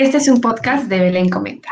Este 0.00 0.16
es 0.16 0.28
un 0.28 0.40
podcast 0.40 0.86
de 0.86 0.98
Belén 0.98 1.28
Comenta. 1.28 1.68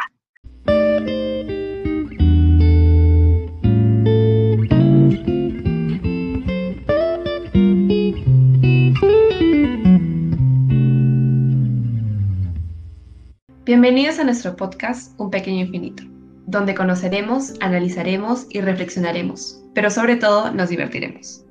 Bienvenidos 13.65 14.19
a 14.19 14.25
nuestro 14.25 14.55
podcast 14.57 15.19
Un 15.19 15.31
Pequeño 15.31 15.61
Infinito, 15.61 16.03
donde 16.47 16.75
conoceremos, 16.75 17.55
analizaremos 17.63 18.47
y 18.51 18.61
reflexionaremos, 18.61 19.65
pero 19.75 19.89
sobre 19.89 20.17
todo 20.17 20.53
nos 20.53 20.69
divertiremos. 20.69 21.47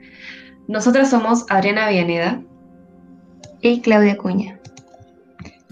Nosotras 0.68 1.10
somos 1.10 1.44
Adriana 1.50 1.90
Villaneda 1.90 2.40
y 3.62 3.82
Claudia 3.82 4.16
Cuña. 4.16 4.60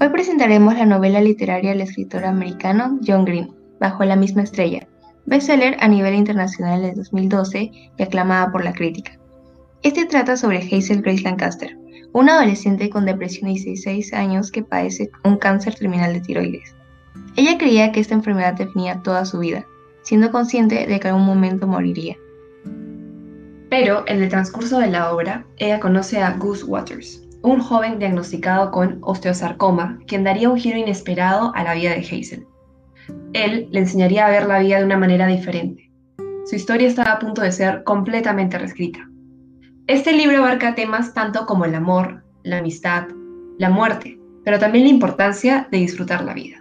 Hoy 0.06 0.12
presentaremos 0.12 0.76
la 0.76 0.86
novela 0.86 1.20
literaria 1.20 1.72
del 1.72 1.82
escritor 1.82 2.26
americano 2.26 3.00
John 3.04 3.26
Green, 3.26 3.50
Bajo 3.80 4.06
la 4.06 4.16
misma 4.16 4.44
estrella, 4.44 4.88
bestseller 5.26 5.78
a 5.80 5.88
nivel 5.88 6.14
internacional 6.14 6.84
de 6.84 6.92
2012 6.92 7.72
y 7.98 8.04
aclamada 8.04 8.52
por 8.52 8.64
la 8.64 8.74
crítica. 8.74 9.18
Este 9.82 10.06
trata 10.06 10.38
sobre 10.38 10.60
Hazel 10.60 11.02
Grace 11.02 11.24
Lancaster, 11.24 11.76
una 12.14 12.36
adolescente 12.36 12.92
con 12.92 13.08
depresión 13.08 13.46
de 13.52 13.60
16 13.60 14.14
años 14.14 14.52
que 14.52 14.62
padece 14.62 15.10
un 15.24 15.38
cáncer 15.38 15.74
terminal 15.74 16.14
de 16.14 16.22
tiroides. 16.22 16.76
Ella 17.36 17.58
creía 17.58 17.92
que 17.92 18.00
esta 18.00 18.14
enfermedad 18.14 18.54
definía 18.54 19.02
toda 19.02 19.26
su 19.26 19.40
vida, 19.40 19.66
siendo 20.04 20.30
consciente 20.32 20.86
de 20.86 21.00
que 21.00 21.08
en 21.08 21.16
algún 21.16 21.26
momento 21.26 21.66
moriría. 21.66 22.16
Pero 23.72 24.04
en 24.06 24.22
el 24.22 24.30
transcurso 24.30 24.78
de 24.78 24.92
la 24.92 25.12
obra, 25.12 25.48
ella 25.58 25.80
conoce 25.80 26.22
a 26.22 26.38
Goose 26.38 26.64
Waters, 26.64 27.25
un 27.46 27.60
joven 27.60 28.00
diagnosticado 28.00 28.72
con 28.72 28.98
osteosarcoma, 29.02 30.00
quien 30.08 30.24
daría 30.24 30.50
un 30.50 30.58
giro 30.58 30.80
inesperado 30.80 31.52
a 31.54 31.64
la 31.64 31.76
vida 31.76 31.92
de 31.92 32.00
Hazel. 32.00 32.48
Él 33.34 33.68
le 33.72 33.80
enseñaría 33.82 34.26
a 34.26 34.32
ver 34.32 34.48
la 34.48 34.60
vida 34.60 34.80
de 34.80 34.86
una 34.86 34.98
manera 34.98 35.28
diferente. 35.28 35.92
Su 36.46 36.56
historia 36.56 36.88
estaba 36.88 37.12
a 37.12 37.20
punto 37.20 37.44
de 37.44 37.52
ser 37.52 37.84
completamente 37.84 38.58
reescrita. 38.58 39.08
Este 39.86 40.12
libro 40.14 40.40
abarca 40.40 40.74
temas 40.74 41.14
tanto 41.14 41.46
como 41.46 41.66
el 41.66 41.76
amor, 41.76 42.24
la 42.42 42.58
amistad, 42.58 43.08
la 43.60 43.70
muerte, 43.70 44.20
pero 44.44 44.58
también 44.58 44.86
la 44.86 44.92
importancia 44.92 45.68
de 45.72 45.78
disfrutar 45.78 46.24
la 46.24 46.34
vida. 46.34 46.58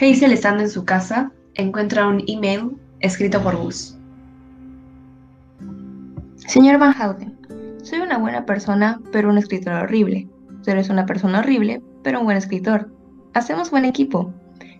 Hazel, 0.00 0.32
estando 0.32 0.64
en 0.64 0.70
su 0.70 0.84
casa, 0.84 1.30
encuentra 1.54 2.08
un 2.08 2.24
email 2.26 2.76
escrito 3.00 3.40
por 3.40 3.56
Gus. 3.56 3.97
Señor 6.48 6.78
Van 6.78 6.94
Houten, 6.94 7.36
soy 7.82 8.00
una 8.00 8.16
buena 8.16 8.46
persona, 8.46 9.02
pero 9.12 9.28
un 9.28 9.36
escritor 9.36 9.74
horrible. 9.74 10.30
Tú 10.64 10.70
eres 10.70 10.88
una 10.88 11.04
persona 11.04 11.40
horrible, 11.40 11.82
pero 12.02 12.20
un 12.20 12.24
buen 12.24 12.38
escritor. 12.38 12.90
Hacemos 13.34 13.70
buen 13.70 13.84
equipo. 13.84 14.32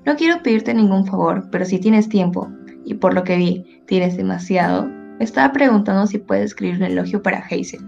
No 0.06 0.16
quiero 0.16 0.42
pedirte 0.42 0.72
ningún 0.72 1.05
favor, 1.05 1.50
pero 1.52 1.66
si 1.66 1.78
tienes 1.78 2.08
tiempo, 2.08 2.48
y 2.86 2.94
por 2.94 3.12
lo 3.12 3.22
que 3.22 3.36
vi, 3.36 3.83
tienes 3.86 4.16
demasiado, 4.16 4.88
estaba 5.20 5.52
preguntando 5.52 6.06
si 6.06 6.16
puedes 6.16 6.47
escribir 6.47 6.77
un 6.77 6.84
elogio 6.84 7.22
para 7.22 7.44
Hazel. 7.44 7.84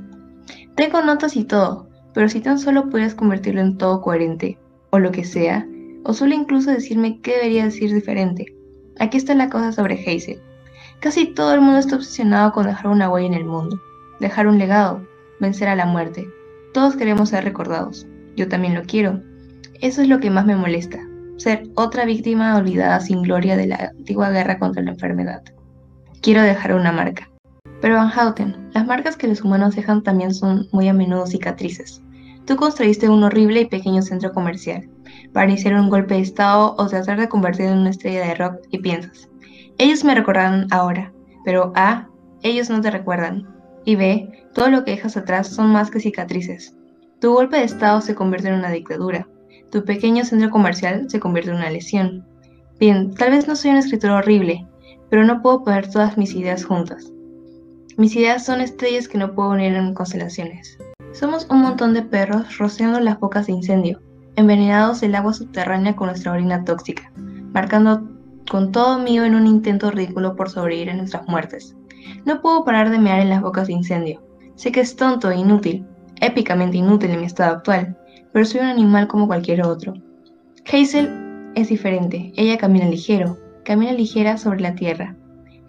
Tengo 0.74 1.00
notas 1.00 1.34
y 1.34 1.44
todo, 1.44 1.88
pero 2.12 2.28
si 2.28 2.40
tan 2.40 2.58
solo 2.58 2.90
pudieras 2.90 3.14
convertirlo 3.14 3.62
en 3.62 3.78
todo 3.78 4.02
coherente, 4.02 4.58
o 4.90 4.98
lo 4.98 5.10
que 5.10 5.24
sea, 5.24 5.66
o 6.04 6.12
solo 6.12 6.34
incluso 6.34 6.70
decirme 6.70 7.18
qué 7.22 7.36
debería 7.36 7.64
decir 7.64 7.94
diferente. 7.94 8.54
Aquí 8.98 9.16
está 9.16 9.34
la 9.34 9.48
cosa 9.48 9.72
sobre 9.72 9.94
Hazel. 9.94 10.42
Casi 11.00 11.28
todo 11.28 11.54
el 11.54 11.62
mundo 11.62 11.78
está 11.78 11.96
obsesionado 11.96 12.52
con 12.52 12.66
dejar 12.66 12.88
una 12.88 13.08
huella 13.08 13.28
en 13.28 13.34
el 13.34 13.46
mundo, 13.46 13.80
dejar 14.20 14.46
un 14.46 14.58
legado, 14.58 15.00
vencer 15.40 15.66
a 15.68 15.74
la 15.74 15.86
muerte. 15.86 16.28
Todos 16.74 16.94
queremos 16.94 17.30
ser 17.30 17.42
recordados. 17.44 18.06
Yo 18.36 18.48
también 18.48 18.74
lo 18.74 18.82
quiero. 18.82 19.18
Eso 19.80 20.02
es 20.02 20.08
lo 20.08 20.20
que 20.20 20.28
más 20.30 20.44
me 20.44 20.56
molesta, 20.56 20.98
ser 21.38 21.62
otra 21.74 22.04
víctima 22.04 22.54
olvidada 22.54 23.00
sin 23.00 23.22
gloria 23.22 23.56
de 23.56 23.68
la 23.68 23.92
antigua 23.96 24.28
guerra 24.28 24.58
contra 24.58 24.82
la 24.82 24.90
enfermedad. 24.90 25.42
Quiero 26.20 26.42
dejar 26.42 26.74
una 26.74 26.92
marca. 26.92 27.30
Pero 27.80 27.94
Van 27.94 28.10
Houten, 28.10 28.68
las 28.74 28.86
marcas 28.86 29.16
que 29.16 29.26
los 29.26 29.40
humanos 29.40 29.74
dejan 29.74 30.02
también 30.02 30.34
son 30.34 30.68
muy 30.70 30.86
a 30.88 30.92
menudo 30.92 31.26
cicatrices. 31.26 32.02
Tú 32.44 32.56
construiste 32.56 33.08
un 33.08 33.24
horrible 33.24 33.62
y 33.62 33.66
pequeño 33.66 34.02
centro 34.02 34.32
comercial 34.32 34.86
para 35.32 35.48
iniciar 35.48 35.76
un 35.76 35.88
golpe 35.88 36.14
de 36.16 36.20
estado 36.20 36.74
o 36.76 36.86
tratar 36.88 37.18
de 37.18 37.30
convertirte 37.30 37.72
en 37.72 37.78
una 37.78 37.90
estrella 37.90 38.26
de 38.26 38.34
rock 38.34 38.56
y 38.70 38.80
piensas, 38.80 39.29
ellos 39.80 40.04
me 40.04 40.14
recordarán 40.14 40.66
ahora, 40.70 41.10
pero 41.42 41.72
A, 41.74 42.06
ellos 42.42 42.68
no 42.68 42.82
te 42.82 42.90
recuerdan. 42.90 43.48
Y 43.86 43.96
B, 43.96 44.46
todo 44.52 44.68
lo 44.68 44.84
que 44.84 44.90
dejas 44.90 45.16
atrás 45.16 45.48
son 45.48 45.72
más 45.72 45.90
que 45.90 46.00
cicatrices. 46.00 46.76
Tu 47.18 47.32
golpe 47.32 47.56
de 47.56 47.64
estado 47.64 48.02
se 48.02 48.14
convierte 48.14 48.48
en 48.48 48.56
una 48.56 48.70
dictadura. 48.70 49.26
Tu 49.70 49.82
pequeño 49.82 50.22
centro 50.26 50.50
comercial 50.50 51.08
se 51.08 51.18
convierte 51.18 51.50
en 51.50 51.56
una 51.56 51.70
lesión. 51.70 52.26
Bien, 52.78 53.14
tal 53.14 53.30
vez 53.30 53.48
no 53.48 53.56
soy 53.56 53.70
un 53.70 53.78
escritor 53.78 54.10
horrible, 54.10 54.66
pero 55.08 55.24
no 55.24 55.40
puedo 55.40 55.64
poner 55.64 55.90
todas 55.90 56.18
mis 56.18 56.34
ideas 56.34 56.62
juntas. 56.66 57.10
Mis 57.96 58.14
ideas 58.16 58.44
son 58.44 58.60
estrellas 58.60 59.08
que 59.08 59.16
no 59.16 59.34
puedo 59.34 59.48
unir 59.48 59.72
en 59.72 59.94
constelaciones. 59.94 60.76
Somos 61.12 61.46
un 61.48 61.62
montón 61.62 61.94
de 61.94 62.02
perros 62.02 62.58
rociando 62.58 63.00
las 63.00 63.18
bocas 63.18 63.46
de 63.46 63.52
incendio, 63.52 64.02
envenenados 64.36 65.00
del 65.00 65.14
agua 65.14 65.32
subterránea 65.32 65.96
con 65.96 66.08
nuestra 66.08 66.32
orina 66.32 66.66
tóxica, 66.66 67.10
marcando 67.54 68.09
con 68.50 68.72
todo 68.72 68.98
mío 68.98 69.24
en 69.24 69.36
un 69.36 69.46
intento 69.46 69.92
ridículo 69.92 70.34
por 70.34 70.50
sobrevivir 70.50 70.90
a 70.90 70.96
nuestras 70.96 71.28
muertes. 71.28 71.76
No 72.24 72.42
puedo 72.42 72.64
parar 72.64 72.90
de 72.90 72.98
mear 72.98 73.20
en 73.20 73.30
las 73.30 73.42
bocas 73.42 73.68
de 73.68 73.74
incendio. 73.74 74.20
Sé 74.56 74.72
que 74.72 74.80
es 74.80 74.96
tonto 74.96 75.30
e 75.30 75.36
inútil, 75.36 75.86
épicamente 76.20 76.76
inútil 76.76 77.10
en 77.10 77.20
mi 77.20 77.26
estado 77.26 77.54
actual, 77.54 77.96
pero 78.32 78.44
soy 78.44 78.62
un 78.62 78.66
animal 78.66 79.06
como 79.06 79.28
cualquier 79.28 79.62
otro. 79.62 79.94
Hazel 80.66 81.52
es 81.54 81.68
diferente, 81.68 82.32
ella 82.34 82.58
camina 82.58 82.86
ligero, 82.86 83.38
camina 83.64 83.92
ligera 83.92 84.36
sobre 84.36 84.62
la 84.62 84.74
tierra. 84.74 85.14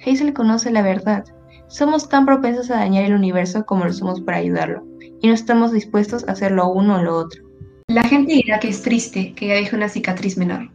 Hazel 0.03 0.33
conoce 0.33 0.71
la 0.71 0.81
verdad. 0.81 1.23
Somos 1.67 2.09
tan 2.09 2.25
propensos 2.25 2.71
a 2.71 2.77
dañar 2.77 3.05
el 3.05 3.13
universo 3.13 3.63
como 3.63 3.85
lo 3.85 3.93
somos 3.93 4.21
para 4.21 4.39
ayudarlo, 4.39 4.83
y 5.21 5.27
no 5.27 5.35
estamos 5.35 5.71
dispuestos 5.71 6.27
a 6.27 6.31
hacer 6.31 6.51
lo 6.51 6.67
uno 6.69 6.95
o 6.95 7.03
lo 7.03 7.15
otro. 7.15 7.43
La 7.89 8.01
gente 8.01 8.33
dirá 8.33 8.59
que 8.59 8.69
es 8.69 8.81
triste 8.81 9.35
que 9.35 9.45
ella 9.45 9.55
deje 9.55 9.75
una 9.75 9.87
cicatriz 9.87 10.35
menor, 10.35 10.71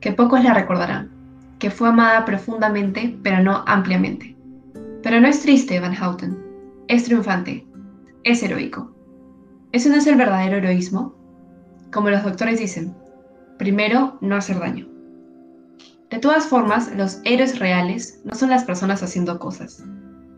que 0.00 0.12
pocos 0.12 0.44
la 0.44 0.52
recordarán, 0.52 1.17
que 1.58 1.70
fue 1.70 1.88
amada 1.88 2.24
profundamente, 2.24 3.18
pero 3.22 3.42
no 3.42 3.64
ampliamente. 3.66 4.36
Pero 5.02 5.20
no 5.20 5.28
es 5.28 5.40
triste, 5.40 5.80
Van 5.80 5.94
Houten. 5.94 6.38
Es 6.88 7.04
triunfante. 7.04 7.66
Es 8.24 8.42
heroico. 8.42 8.94
¿Ese 9.72 9.90
no 9.90 9.96
es 9.96 10.06
el 10.06 10.16
verdadero 10.16 10.56
heroísmo? 10.56 11.14
Como 11.92 12.10
los 12.10 12.22
doctores 12.22 12.58
dicen, 12.58 12.94
primero, 13.58 14.18
no 14.20 14.36
hacer 14.36 14.58
daño. 14.58 14.88
De 16.10 16.18
todas 16.18 16.46
formas, 16.46 16.90
los 16.96 17.20
héroes 17.24 17.58
reales 17.58 18.20
no 18.24 18.34
son 18.34 18.50
las 18.50 18.64
personas 18.64 19.02
haciendo 19.02 19.38
cosas. 19.38 19.84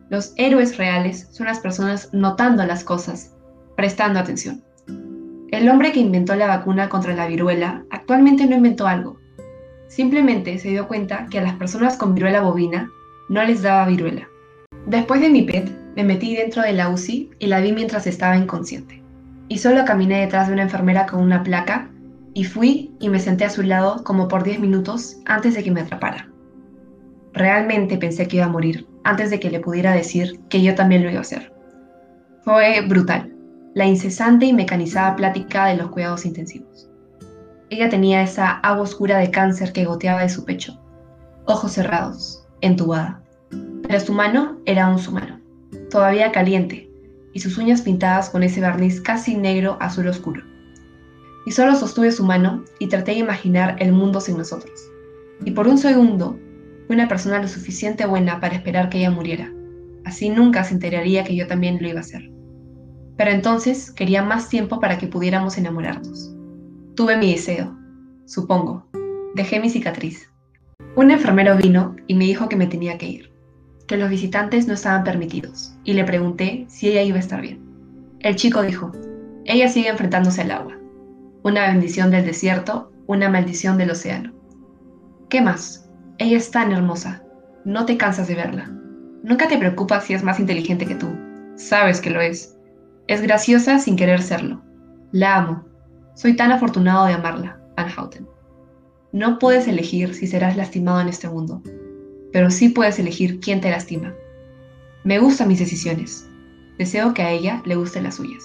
Los 0.08 0.32
héroes 0.36 0.76
reales 0.78 1.28
son 1.30 1.46
las 1.46 1.60
personas 1.60 2.10
notando 2.12 2.66
las 2.66 2.82
cosas, 2.82 3.36
prestando 3.76 4.18
atención. 4.18 4.64
El 5.52 5.68
hombre 5.68 5.92
que 5.92 6.00
inventó 6.00 6.34
la 6.34 6.48
vacuna 6.48 6.88
contra 6.88 7.14
la 7.14 7.28
viruela 7.28 7.84
actualmente 7.90 8.46
no 8.46 8.56
inventó 8.56 8.88
algo, 8.88 9.19
Simplemente 9.90 10.56
se 10.60 10.68
dio 10.68 10.86
cuenta 10.86 11.26
que 11.28 11.40
a 11.40 11.42
las 11.42 11.54
personas 11.54 11.96
con 11.96 12.14
viruela 12.14 12.42
bovina 12.42 12.92
no 13.28 13.42
les 13.42 13.60
daba 13.60 13.86
viruela. 13.86 14.28
Después 14.86 15.20
de 15.20 15.30
mi 15.30 15.42
PET, 15.42 15.68
me 15.96 16.04
metí 16.04 16.36
dentro 16.36 16.62
de 16.62 16.72
la 16.72 16.88
UCI 16.88 17.30
y 17.40 17.48
la 17.48 17.58
vi 17.58 17.72
mientras 17.72 18.06
estaba 18.06 18.36
inconsciente. 18.36 19.02
Y 19.48 19.58
solo 19.58 19.84
caminé 19.84 20.20
detrás 20.20 20.46
de 20.46 20.52
una 20.52 20.62
enfermera 20.62 21.06
con 21.06 21.20
una 21.20 21.42
placa 21.42 21.90
y 22.34 22.44
fui 22.44 22.94
y 23.00 23.08
me 23.08 23.18
senté 23.18 23.44
a 23.44 23.50
su 23.50 23.64
lado 23.64 24.04
como 24.04 24.28
por 24.28 24.44
10 24.44 24.60
minutos 24.60 25.18
antes 25.26 25.54
de 25.54 25.64
que 25.64 25.72
me 25.72 25.80
atrapara. 25.80 26.30
Realmente 27.32 27.98
pensé 27.98 28.28
que 28.28 28.36
iba 28.36 28.46
a 28.46 28.48
morir 28.48 28.86
antes 29.02 29.30
de 29.30 29.40
que 29.40 29.50
le 29.50 29.58
pudiera 29.58 29.92
decir 29.92 30.38
que 30.48 30.62
yo 30.62 30.76
también 30.76 31.02
lo 31.02 31.10
iba 31.10 31.18
a 31.18 31.22
hacer. 31.22 31.52
Fue 32.44 32.80
brutal, 32.82 33.34
la 33.74 33.86
incesante 33.86 34.46
y 34.46 34.52
mecanizada 34.52 35.16
plática 35.16 35.66
de 35.66 35.78
los 35.78 35.90
cuidados 35.90 36.24
intensivos. 36.26 36.89
Ella 37.70 37.88
tenía 37.88 38.20
esa 38.22 38.50
agua 38.50 38.82
oscura 38.82 39.18
de 39.18 39.30
cáncer 39.30 39.72
que 39.72 39.84
goteaba 39.84 40.22
de 40.22 40.28
su 40.28 40.44
pecho, 40.44 40.76
ojos 41.46 41.70
cerrados, 41.70 42.44
entubada. 42.60 43.22
Pero 43.86 44.00
su 44.00 44.12
mano 44.12 44.58
era 44.66 44.86
aún 44.86 44.98
su 44.98 45.12
mano, 45.12 45.40
todavía 45.88 46.32
caliente, 46.32 46.90
y 47.32 47.38
sus 47.38 47.58
uñas 47.58 47.82
pintadas 47.82 48.28
con 48.28 48.42
ese 48.42 48.60
barniz 48.60 49.00
casi 49.00 49.36
negro 49.36 49.76
azul 49.78 50.08
oscuro. 50.08 50.42
Y 51.46 51.52
solo 51.52 51.76
sostuve 51.76 52.10
su 52.10 52.24
mano 52.24 52.64
y 52.80 52.88
traté 52.88 53.12
de 53.12 53.18
imaginar 53.18 53.76
el 53.78 53.92
mundo 53.92 54.20
sin 54.20 54.36
nosotros. 54.36 54.90
Y 55.44 55.52
por 55.52 55.68
un 55.68 55.78
segundo 55.78 56.36
fui 56.88 56.96
una 56.96 57.06
persona 57.06 57.40
lo 57.40 57.46
suficiente 57.46 58.04
buena 58.04 58.40
para 58.40 58.56
esperar 58.56 58.88
que 58.88 58.98
ella 58.98 59.12
muriera. 59.12 59.48
Así 60.04 60.28
nunca 60.28 60.64
se 60.64 60.74
enteraría 60.74 61.22
que 61.22 61.36
yo 61.36 61.46
también 61.46 61.78
lo 61.80 61.88
iba 61.88 61.98
a 61.98 62.02
hacer. 62.02 62.32
Pero 63.16 63.30
entonces 63.30 63.92
quería 63.92 64.24
más 64.24 64.48
tiempo 64.48 64.80
para 64.80 64.98
que 64.98 65.06
pudiéramos 65.06 65.56
enamorarnos. 65.56 66.34
Tuve 67.00 67.16
mi 67.16 67.32
deseo, 67.32 67.74
supongo. 68.26 68.86
Dejé 69.34 69.58
mi 69.58 69.70
cicatriz. 69.70 70.30
Un 70.96 71.10
enfermero 71.10 71.56
vino 71.56 71.96
y 72.06 72.14
me 72.14 72.26
dijo 72.26 72.46
que 72.46 72.56
me 72.56 72.66
tenía 72.66 72.98
que 72.98 73.06
ir, 73.06 73.32
que 73.86 73.96
los 73.96 74.10
visitantes 74.10 74.68
no 74.68 74.74
estaban 74.74 75.02
permitidos, 75.02 75.74
y 75.82 75.94
le 75.94 76.04
pregunté 76.04 76.66
si 76.68 76.88
ella 76.88 77.00
iba 77.00 77.16
a 77.16 77.20
estar 77.20 77.40
bien. 77.40 77.58
El 78.18 78.36
chico 78.36 78.60
dijo, 78.60 78.92
ella 79.46 79.70
sigue 79.70 79.88
enfrentándose 79.88 80.42
al 80.42 80.50
agua. 80.50 80.76
Una 81.42 81.68
bendición 81.68 82.10
del 82.10 82.26
desierto, 82.26 82.92
una 83.06 83.30
maldición 83.30 83.78
del 83.78 83.92
océano. 83.92 84.34
¿Qué 85.30 85.40
más? 85.40 85.88
Ella 86.18 86.36
es 86.36 86.50
tan 86.50 86.70
hermosa. 86.70 87.24
No 87.64 87.86
te 87.86 87.96
cansas 87.96 88.28
de 88.28 88.34
verla. 88.34 88.70
Nunca 89.22 89.48
te 89.48 89.56
preocupas 89.56 90.04
si 90.04 90.12
es 90.12 90.22
más 90.22 90.38
inteligente 90.38 90.84
que 90.84 90.96
tú. 90.96 91.08
Sabes 91.54 92.02
que 92.02 92.10
lo 92.10 92.20
es. 92.20 92.58
Es 93.06 93.22
graciosa 93.22 93.78
sin 93.78 93.96
querer 93.96 94.20
serlo. 94.20 94.60
La 95.12 95.38
amo. 95.38 95.69
Soy 96.14 96.36
tan 96.36 96.52
afortunado 96.52 97.06
de 97.06 97.14
amarla, 97.14 97.60
Van 97.76 97.88
Houten. 97.90 98.28
No 99.12 99.38
puedes 99.38 99.66
elegir 99.66 100.14
si 100.14 100.26
serás 100.26 100.56
lastimado 100.56 101.00
en 101.00 101.08
este 101.08 101.28
mundo, 101.28 101.62
pero 102.32 102.50
sí 102.50 102.68
puedes 102.68 102.98
elegir 102.98 103.40
quién 103.40 103.60
te 103.60 103.70
lastima. 103.70 104.14
Me 105.04 105.18
gustan 105.18 105.48
mis 105.48 105.58
decisiones. 105.58 106.28
Deseo 106.78 107.14
que 107.14 107.22
a 107.22 107.30
ella 107.30 107.62
le 107.64 107.76
gusten 107.76 108.04
las 108.04 108.16
suyas. 108.16 108.44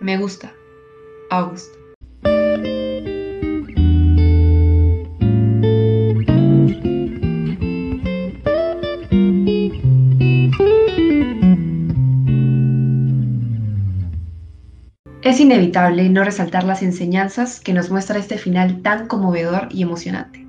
Me 0.00 0.18
gusta. 0.18 0.52
August. 1.30 1.74
Es 15.32 15.40
inevitable 15.40 16.10
no 16.10 16.24
resaltar 16.24 16.62
las 16.64 16.82
enseñanzas 16.82 17.58
que 17.58 17.72
nos 17.72 17.90
muestra 17.90 18.18
este 18.18 18.36
final 18.36 18.82
tan 18.82 19.06
conmovedor 19.06 19.66
y 19.70 19.80
emocionante. 19.80 20.46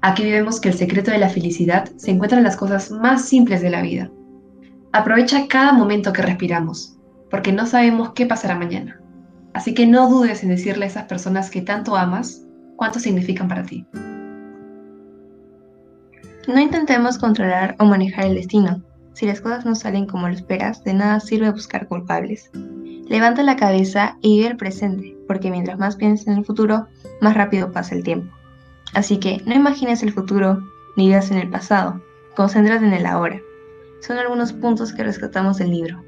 Aquí 0.00 0.28
vemos 0.28 0.60
que 0.60 0.70
el 0.70 0.74
secreto 0.74 1.12
de 1.12 1.18
la 1.18 1.28
felicidad 1.28 1.88
se 1.96 2.10
encuentra 2.10 2.38
en 2.38 2.42
las 2.42 2.56
cosas 2.56 2.90
más 2.90 3.24
simples 3.26 3.62
de 3.62 3.70
la 3.70 3.82
vida. 3.82 4.10
Aprovecha 4.90 5.46
cada 5.46 5.72
momento 5.72 6.12
que 6.12 6.22
respiramos, 6.22 6.98
porque 7.30 7.52
no 7.52 7.66
sabemos 7.66 8.10
qué 8.12 8.26
pasará 8.26 8.56
mañana. 8.56 9.00
Así 9.54 9.74
que 9.74 9.86
no 9.86 10.10
dudes 10.10 10.42
en 10.42 10.48
decirle 10.48 10.86
a 10.86 10.88
esas 10.88 11.04
personas 11.04 11.48
que 11.48 11.62
tanto 11.62 11.94
amas 11.94 12.42
cuánto 12.74 12.98
significan 12.98 13.46
para 13.46 13.62
ti. 13.62 13.86
No 16.48 16.58
intentemos 16.58 17.16
controlar 17.16 17.76
o 17.78 17.84
manejar 17.84 18.24
el 18.24 18.34
destino. 18.34 18.82
Si 19.12 19.24
las 19.24 19.40
cosas 19.40 19.64
no 19.64 19.76
salen 19.76 20.06
como 20.06 20.26
lo 20.26 20.34
esperas, 20.34 20.82
de 20.82 20.94
nada 20.94 21.20
sirve 21.20 21.52
buscar 21.52 21.86
culpables. 21.86 22.50
Levanta 23.10 23.42
la 23.42 23.56
cabeza 23.56 24.16
y 24.22 24.36
vive 24.36 24.52
el 24.52 24.56
presente, 24.56 25.18
porque 25.26 25.50
mientras 25.50 25.80
más 25.80 25.96
pienses 25.96 26.28
en 26.28 26.34
el 26.34 26.44
futuro, 26.44 26.86
más 27.20 27.34
rápido 27.34 27.72
pasa 27.72 27.96
el 27.96 28.04
tiempo. 28.04 28.32
Así 28.94 29.18
que 29.18 29.42
no 29.46 29.54
imagines 29.54 30.04
el 30.04 30.12
futuro 30.12 30.62
ni 30.96 31.08
vivas 31.08 31.32
en 31.32 31.38
el 31.38 31.50
pasado, 31.50 32.00
concéntrate 32.36 32.86
en 32.86 32.92
el 32.92 33.06
ahora. 33.06 33.40
Son 34.00 34.16
algunos 34.16 34.52
puntos 34.52 34.92
que 34.92 35.02
rescatamos 35.02 35.58
del 35.58 35.72
libro. 35.72 36.00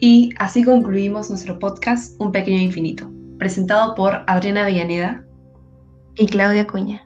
Y 0.00 0.30
así 0.40 0.64
concluimos 0.64 1.30
nuestro 1.30 1.56
podcast 1.60 2.20
Un 2.20 2.32
Pequeño 2.32 2.60
Infinito, 2.60 3.08
presentado 3.38 3.94
por 3.94 4.24
Adriana 4.26 4.66
Villaneda 4.66 5.24
y 6.16 6.26
Claudia 6.26 6.66
Cuña. 6.66 7.05